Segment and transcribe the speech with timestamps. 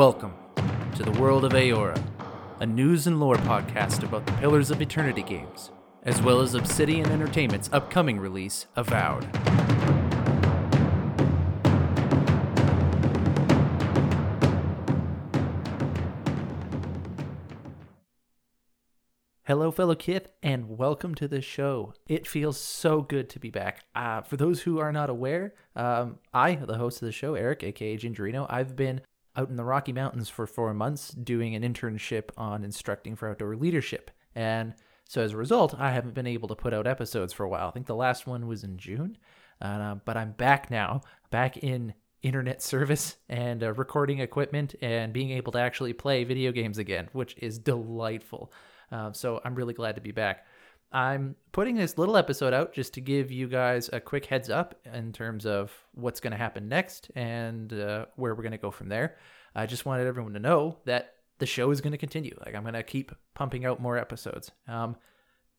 [0.00, 0.32] Welcome
[0.94, 2.02] to the world of Eora,
[2.58, 5.72] a news and lore podcast about the Pillars of Eternity games,
[6.04, 9.28] as well as Obsidian Entertainment's upcoming release, Avowed.
[19.44, 21.92] Hello, fellow Kith, and welcome to the show.
[22.06, 23.84] It feels so good to be back.
[23.94, 27.62] Uh, for those who are not aware, um, I, the host of the show, Eric,
[27.64, 29.02] aka Gingerino, I've been
[29.36, 33.56] out in the Rocky Mountains for four months doing an internship on instructing for outdoor
[33.56, 34.10] leadership.
[34.34, 34.74] And
[35.08, 37.68] so as a result, I haven't been able to put out episodes for a while.
[37.68, 39.16] I think the last one was in June,
[39.60, 45.30] uh, but I'm back now, back in internet service and uh, recording equipment and being
[45.30, 48.52] able to actually play video games again, which is delightful.
[48.92, 50.44] Uh, so I'm really glad to be back.
[50.92, 54.74] I'm putting this little episode out just to give you guys a quick heads up
[54.92, 58.70] in terms of what's going to happen next and uh, where we're going to go
[58.70, 59.16] from there.
[59.54, 62.36] I just wanted everyone to know that the show is going to continue.
[62.44, 64.50] Like I'm going to keep pumping out more episodes.
[64.66, 64.96] Um,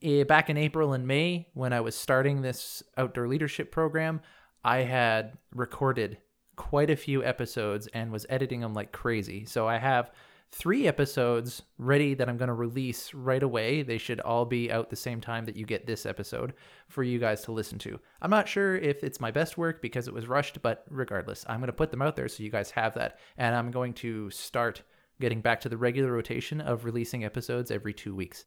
[0.00, 4.20] eh, back in April and May, when I was starting this outdoor leadership program,
[4.64, 6.18] I had recorded
[6.54, 9.44] quite a few episodes and was editing them like crazy.
[9.44, 10.10] So I have
[10.52, 13.82] three episodes ready that I'm going to release right away.
[13.82, 16.54] They should all be out the same time that you get this episode
[16.88, 17.98] for you guys to listen to.
[18.22, 21.60] I'm not sure if it's my best work because it was rushed, but regardless, I'm
[21.60, 23.18] going to put them out there so you guys have that.
[23.36, 24.82] And I'm going to start
[25.20, 28.44] getting back to the regular rotation of releasing episodes every two weeks.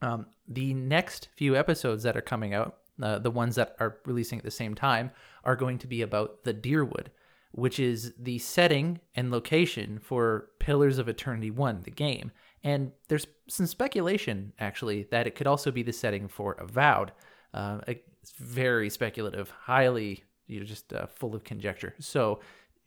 [0.00, 4.38] Um, the next few episodes that are coming out, uh, the ones that are releasing
[4.38, 5.10] at the same time,
[5.44, 7.06] are going to be about the Dyrwood
[7.52, 12.32] which is the setting and location for Pillars of Eternity 1, the game.
[12.64, 17.12] And there's some speculation, actually, that it could also be the setting for Avowed.
[17.52, 21.94] Uh, it's very speculative, highly, you know, just uh, full of conjecture.
[21.98, 22.40] So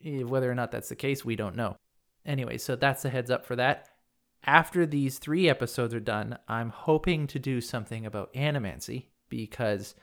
[0.04, 1.76] eh, whether or not that's the case, we don't know.
[2.24, 3.88] Anyway, so that's the heads up for that.
[4.44, 9.94] After these three episodes are done, I'm hoping to do something about animancy because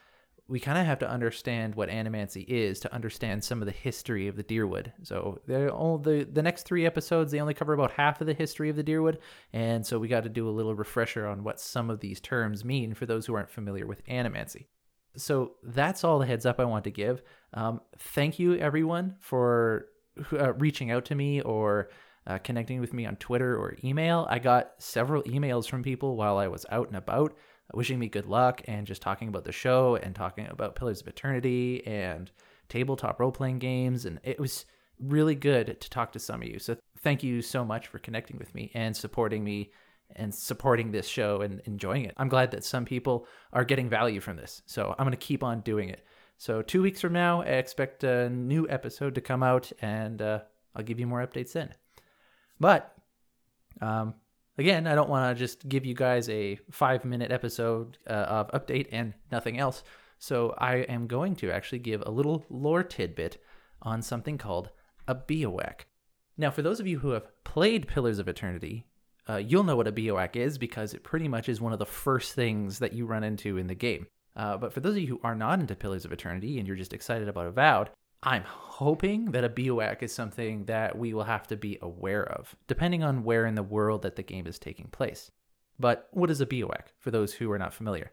[0.53, 4.27] we kind of have to understand what animancy is to understand some of the history
[4.27, 4.91] of the Dyrwood.
[5.01, 5.41] So
[5.73, 8.75] all the the next three episodes they only cover about half of the history of
[8.75, 9.17] the Dyrwood,
[9.51, 12.63] and so we got to do a little refresher on what some of these terms
[12.63, 14.67] mean for those who aren't familiar with animancy.
[15.17, 17.23] So that's all the heads up I want to give.
[17.55, 19.87] Um, thank you everyone for
[20.33, 21.89] uh, reaching out to me or
[22.27, 24.27] uh, connecting with me on Twitter or email.
[24.29, 27.35] I got several emails from people while I was out and about
[27.73, 31.07] wishing me good luck and just talking about the show and talking about Pillars of
[31.07, 32.31] Eternity and
[32.69, 34.05] tabletop role playing games.
[34.05, 34.65] And it was
[34.99, 36.59] really good to talk to some of you.
[36.59, 39.71] So thank you so much for connecting with me and supporting me
[40.15, 42.13] and supporting this show and enjoying it.
[42.17, 44.61] I'm glad that some people are getting value from this.
[44.65, 46.05] So I'm going to keep on doing it.
[46.37, 50.39] So, two weeks from now, I expect a new episode to come out and uh,
[50.75, 51.73] I'll give you more updates then.
[52.59, 52.93] But
[53.81, 54.15] um,
[54.57, 58.51] Again, I don't want to just give you guys a five minute episode uh, of
[58.51, 59.83] update and nothing else.
[60.19, 63.41] So I am going to actually give a little lore tidbit
[63.81, 64.69] on something called
[65.07, 65.81] a biawac.
[66.37, 68.85] Now, for those of you who have played Pillars of Eternity,
[69.27, 71.85] uh, you'll know what a biawac is because it pretty much is one of the
[71.85, 74.07] first things that you run into in the game.
[74.35, 76.77] Uh, but for those of you who are not into Pillars of Eternity and you're
[76.77, 77.89] just excited about Avowed,
[78.25, 82.55] I'm hoping that a biawac is something that we will have to be aware of,
[82.67, 85.29] depending on where in the world that the game is taking place.
[85.77, 88.11] But what is a biawac, for those who are not familiar?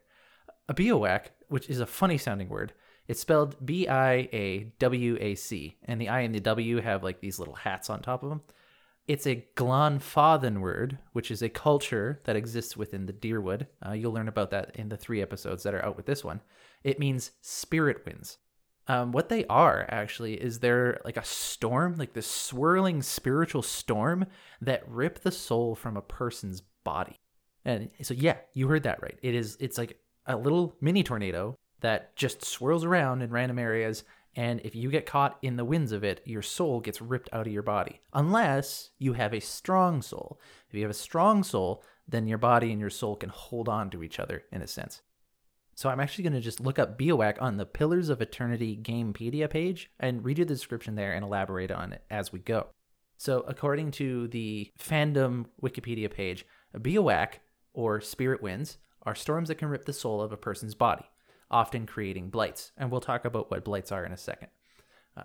[0.68, 2.72] A biawac, which is a funny sounding word,
[3.06, 7.04] it's spelled B I A W A C, and the I and the W have
[7.04, 8.42] like these little hats on top of them.
[9.06, 13.66] It's a Glanfathan word, which is a culture that exists within the Dyrwood.
[13.84, 16.40] Uh, you'll learn about that in the three episodes that are out with this one.
[16.84, 18.38] It means spirit winds.
[18.88, 24.26] Um, what they are actually is they're like a storm, like this swirling spiritual storm
[24.60, 27.16] that rip the soul from a person's body.
[27.64, 29.18] And so, yeah, you heard that right.
[29.22, 29.56] It is.
[29.60, 34.04] It's like a little mini tornado that just swirls around in random areas.
[34.36, 37.46] And if you get caught in the winds of it, your soul gets ripped out
[37.46, 38.00] of your body.
[38.12, 40.40] Unless you have a strong soul.
[40.68, 43.90] If you have a strong soul, then your body and your soul can hold on
[43.90, 45.02] to each other in a sense.
[45.80, 49.48] So I'm actually going to just look up Biawac on the Pillars of Eternity Gamepedia
[49.48, 52.66] page and read you the description there and elaborate on it as we go.
[53.16, 56.44] So according to the fandom Wikipedia page,
[56.74, 57.36] a Biawac,
[57.72, 61.06] or spirit winds, are storms that can rip the soul of a person's body,
[61.50, 62.72] often creating blights.
[62.76, 64.48] And we'll talk about what blights are in a second.
[65.16, 65.22] Uh,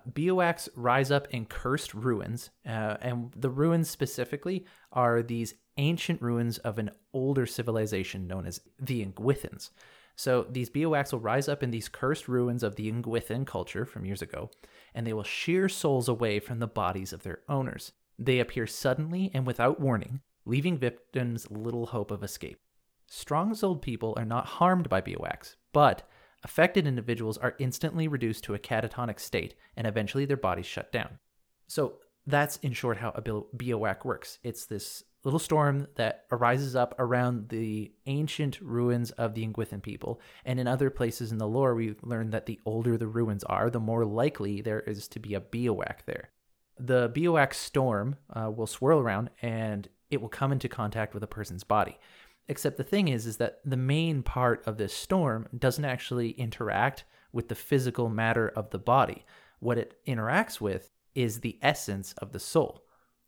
[0.74, 6.78] rise up in cursed ruins, uh, and the ruins specifically are these ancient ruins of
[6.78, 9.68] an older civilization known as the Engwithans.
[10.16, 14.06] So these biawacs will rise up in these cursed ruins of the Engwithan culture from
[14.06, 14.50] years ago,
[14.94, 17.92] and they will shear souls away from the bodies of their owners.
[18.18, 22.58] They appear suddenly and without warning, leaving victims little hope of escape.
[23.06, 26.08] Strong souled people are not harmed by biawacs, but
[26.42, 31.18] affected individuals are instantly reduced to a catatonic state and eventually their bodies shut down.
[31.66, 31.98] So,
[32.28, 34.38] that's in short how a biawac works.
[34.42, 40.20] It's this little storm that arises up around the ancient ruins of the Engwithan people.
[40.44, 43.68] And in other places in the lore, we've learned that the older the ruins are,
[43.68, 46.30] the more likely there is to be a biawac there.
[46.78, 51.26] The biawac storm uh, will swirl around and it will come into contact with a
[51.26, 51.98] person's body.
[52.46, 57.02] Except the thing is, is that the main part of this storm doesn't actually interact
[57.32, 59.26] with the physical matter of the body.
[59.58, 62.85] What it interacts with is the essence of the soul.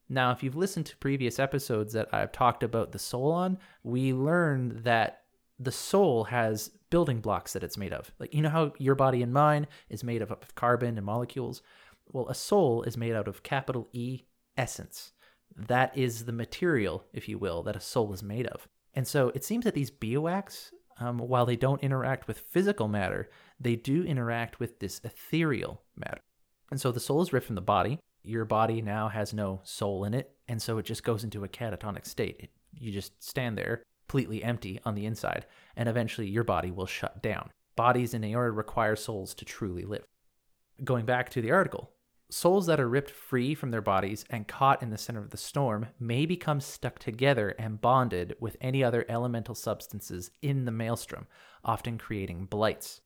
[0.08, 4.12] Now, if you've listened to previous episodes that I've talked about the soul on, we
[4.12, 5.22] learned that
[5.58, 8.10] the soul has building blocks that it's made of.
[8.19, 11.62] Like, you know how your body and mine is made up of carbon and molecules?
[12.10, 14.22] Well, a soul is made out of capital E
[14.56, 15.12] essence.
[15.55, 18.69] That is the material, if you will, that a soul is made of.
[18.94, 20.70] And so it seems that these biawacs,
[21.00, 23.28] um, while they don't interact with physical matter,
[23.60, 26.20] they do interact with this ethereal matter.
[26.70, 27.99] And so the soul is ripped from the body.
[28.23, 30.32] Your body now has no soul in it.
[30.49, 32.37] And so it just goes into a catatonic state.
[32.41, 35.47] It, you just stand there completely empty on the inside.
[35.76, 37.50] And eventually your body will shut down.
[37.76, 40.05] Bodies in Eora require souls to truly live.
[40.82, 41.91] Going back to the article,
[42.31, 45.37] souls that are ripped free from their bodies and caught in the center of the
[45.37, 51.26] storm may become stuck together and bonded with any other elemental substances in the maelstrom,
[51.65, 53.00] often creating blights.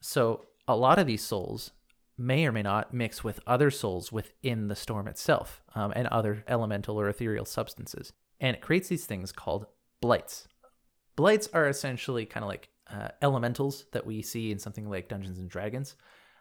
[0.00, 1.72] So, a lot of these souls
[2.18, 6.44] may or may not mix with other souls within the storm itself um, and other
[6.48, 8.12] elemental or ethereal substances.
[8.40, 9.66] And it creates these things called
[10.00, 10.48] blights.
[11.16, 15.38] Blights are essentially kind of like uh, elementals that we see in something like Dungeons
[15.38, 15.96] and Dragons.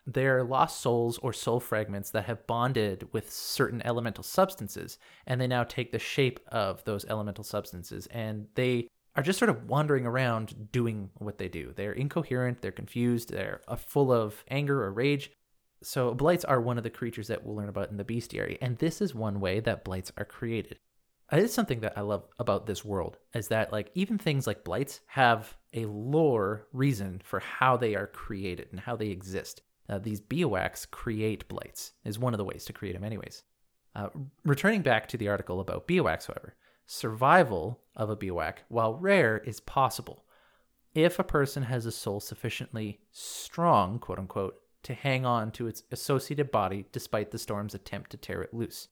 [0.05, 5.47] They're lost souls or soul fragments that have bonded with certain elemental substances, and they
[5.47, 8.87] now take the shape of those elemental substances, and they
[9.17, 11.73] are just sort of wandering around doing what they do.
[11.75, 15.31] They're incoherent, they're confused, they're uh, full of anger or rage,
[15.83, 18.77] so, blights are one of the creatures that we'll learn about in the bestiary, and
[18.77, 20.79] this is one way that blights are created.
[21.31, 24.63] It is something that I love about this world is that like even things like
[24.63, 29.61] blights have a lore reason for how they are created and how they exist.
[29.89, 33.43] Uh, these biawacs create blights is one of the ways to create them, anyways.
[33.93, 34.07] Uh,
[34.45, 39.59] returning back to the article about biawacs, however, survival of a biawac, while rare, is
[39.59, 40.23] possible
[40.93, 45.83] if a person has a soul sufficiently strong, quote unquote, to hang on to its
[45.91, 48.87] associated body despite the storm's attempt to tear it loose.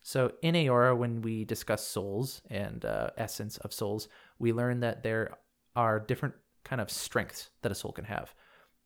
[0.00, 4.06] So, in Eora, when we discuss souls and uh, essence of souls,
[4.38, 5.36] we learn that there
[5.74, 8.32] are different kind of strengths that a soul can have.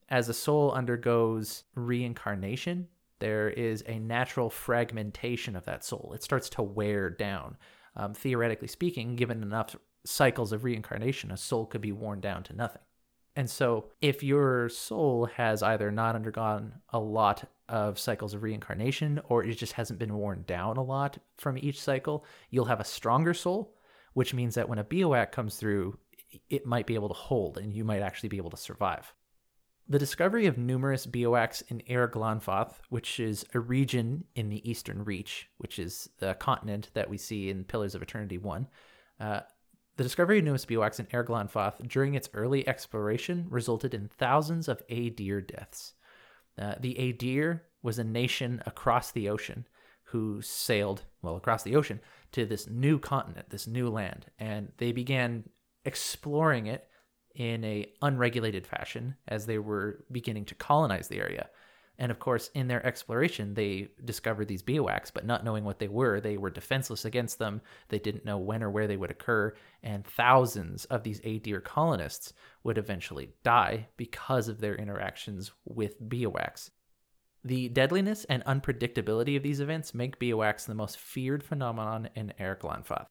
[0.09, 2.89] As a soul undergoes reincarnation,
[3.19, 6.13] there is a natural fragmentation of that soul.
[6.15, 7.59] It starts to wear down.
[7.95, 9.77] Um, theoretically speaking, given enough
[10.07, 12.83] cycles of reincarnation, a soul could be worn down to nothing.
[13.37, 19.21] And so, if your soul has either not undergone a lot of cycles of reincarnation
[19.29, 22.85] or it just hasn't been worn down a lot from each cycle, you'll have a
[22.85, 23.75] stronger soul,
[24.13, 25.99] which means that when a biawac comes through,
[26.49, 29.13] it might be able to hold and you might actually be able to survive.
[29.89, 35.51] The discovery of numerous biawacs in Glanfath, which is a region in the Eastern Reach,
[35.59, 38.67] which is the continent that we see in Pillars of Eternity 1,
[39.21, 39.41] uh,
[39.97, 44.69] the discovery of numerous biawacs in Eir Glanfath during its early exploration resulted in thousands
[44.69, 45.95] of Aedir deaths.
[46.59, 49.67] Uh, the Aedir was a nation across the ocean
[50.05, 52.01] who sailed, well, across the ocean
[52.33, 55.45] to this new continent, this new land, and they began
[55.85, 56.89] exploring it
[57.35, 61.49] in a unregulated fashion as they were beginning to colonize the area.
[61.99, 65.89] And of course, in their exploration, they discovered these biawacs, but not knowing what they
[65.89, 67.61] were, they were defenseless against them.
[67.89, 69.55] They didn't know when or where they would occur.
[69.83, 72.33] And thousands of these Aedir colonists
[72.65, 76.71] would eventually die because of their interactions with biawacs.
[77.45, 83.07] The deadliness and unpredictability of these events make biawacs the most feared phenomenon in Glanfath.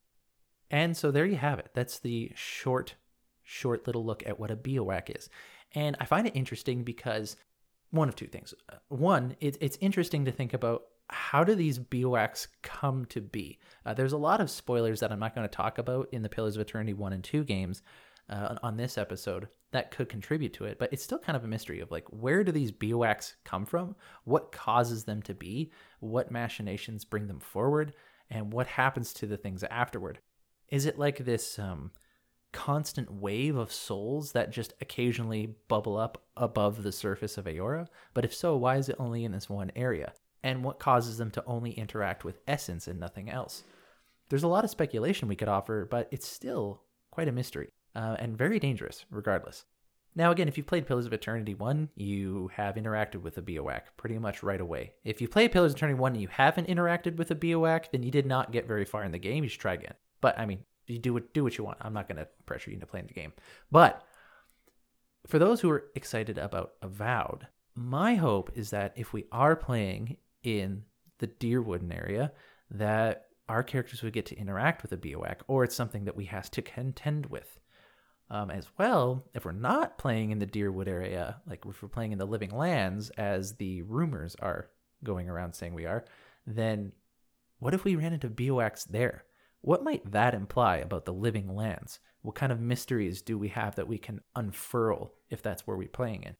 [0.71, 1.69] And so there you have it.
[1.75, 2.95] That's the short,
[3.43, 5.29] short little look at what a biawac is.
[5.75, 7.37] And I find it interesting because
[7.93, 8.53] one of two things.
[8.89, 13.59] One, it, it's interesting to think about how do these biawacs come to be?
[13.85, 16.29] Uh, there's a lot of spoilers that I'm not going to talk about in the
[16.29, 17.83] Pillars of Eternity 1 and 2 games
[18.29, 21.47] uh, on, this episode that could contribute to it, but it's still kind of a
[21.47, 23.95] mystery of like, where do these biawacs come from?
[24.23, 25.71] What causes them to be?
[25.99, 27.93] What machinations bring them forward?
[28.31, 30.19] And what happens to the things afterward?
[30.69, 31.91] Is it like this um,
[32.53, 37.87] constant wave of souls that just occasionally bubble up above the surface of Eora?
[38.13, 40.13] But if so, why is it only in this one area?
[40.43, 43.63] and what causes them to only interact with essence and nothing else.
[44.29, 48.17] There's a lot of speculation we could offer, but it's still quite a mystery uh,
[48.19, 49.65] and very dangerous, regardless.
[50.15, 53.81] Now, again, if you've played Pillars of Eternity 1, you have interacted with a Biawac
[53.97, 54.93] pretty much right away.
[55.03, 58.03] If you play Pillars of Eternity 1 and you haven't interacted with a Biawac, then
[58.03, 59.43] you did not get very far in the game.
[59.43, 59.95] You should try again.
[60.21, 61.77] But, I mean, you do what, do what you want.
[61.81, 63.33] I'm not going to pressure you into playing the game.
[63.71, 64.03] But
[65.27, 70.17] for those who are excited about Avowed, my hope is that if we are playing
[70.43, 70.83] in
[71.19, 72.31] the Dyrwood area,
[72.69, 76.25] that our characters would get to interact with a Biawac, or it's something that we
[76.25, 77.59] have to contend with.
[78.29, 82.13] Um, as well, if we're not playing in the Dyrwood area, like if we're playing
[82.13, 84.69] in the Living Lands, as the rumors are
[85.03, 86.05] going around saying we are,
[86.47, 86.93] then
[87.59, 89.25] what if we ran into Biawacs there?
[89.63, 92.01] What might that imply about the Living Lands?
[92.21, 95.87] What kind of mysteries do we have that we can unfurl if that's where we're
[95.87, 96.35] playing in?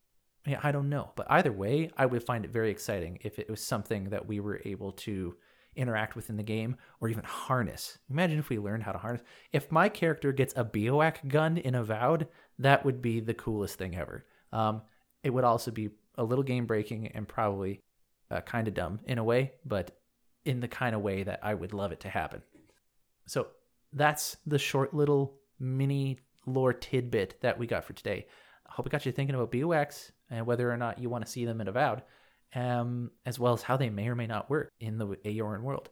[0.45, 1.13] Yeah, I don't know.
[1.15, 4.41] But either way, I would find it very exciting if it was something that we
[4.41, 5.37] were able to
[5.77, 7.97] interact with in the game or even harness.
[8.09, 9.23] Imagine if we learned how to harness.
[9.53, 12.27] If my character gets a Biawac gun in Avowed,
[12.59, 14.25] that would be the coolest thing ever.
[14.51, 14.81] Um,
[15.23, 17.79] it would also be a little game breaking and probably
[18.29, 19.97] uh, kind of dumb in a way, but
[20.43, 22.41] in the kind of way that I would love it to happen.
[23.25, 23.47] So
[23.91, 28.27] that's the short little mini lore tidbit that we got for today.
[28.67, 31.31] I hope it got you thinking about BOX and whether or not you want to
[31.31, 32.03] see them in Avowed
[32.55, 35.89] um, as well as how they may or may not work in the Eoran world.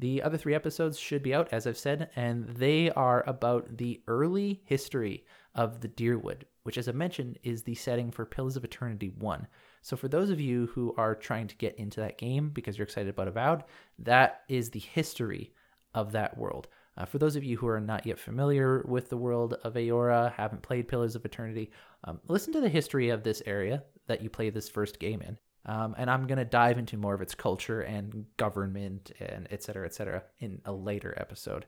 [0.00, 4.00] The other three episodes should be out, as I've said, and they are about the
[4.06, 5.24] early history
[5.56, 9.46] of the Dyrwood, which, as I mentioned, is the setting for Pillars of Eternity 1.
[9.82, 12.84] So, for those of you who are trying to get into that game because you're
[12.84, 13.64] excited about Avowed,
[13.98, 15.52] that is the history
[15.94, 16.68] of that world.
[16.96, 20.32] Uh, for those of you who are not yet familiar with the world of Eora,
[20.32, 21.70] haven't played Pillars of Eternity,
[22.04, 25.38] um, listen to the history of this area that you play this first game in.
[25.66, 29.62] Um, and I'm going to dive into more of its culture and government and et
[29.62, 31.66] cetera, et cetera in a later episode.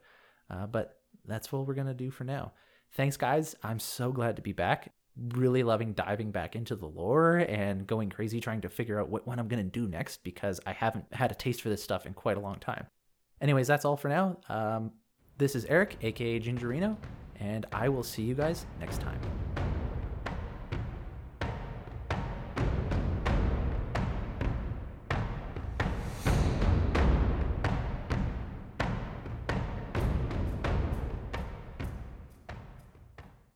[0.49, 2.53] Uh, but that's what we're going to do for now.
[2.95, 3.55] Thanks, guys.
[3.63, 4.93] I'm so glad to be back.
[5.35, 9.27] Really loving diving back into the lore and going crazy trying to figure out what
[9.27, 12.07] one I'm going to do next because I haven't had a taste for this stuff
[12.07, 12.87] in quite a long time.
[13.41, 14.37] Anyways, that's all for now.
[14.49, 14.93] Um,
[15.39, 16.97] this is Eric, aka Gingerino,
[17.37, 19.19] and I will see you guys next time.